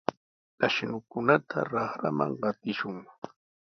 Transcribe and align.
Ashnukunata 0.65 1.57
raqraman 1.71 2.31
qatishun. 2.41 2.97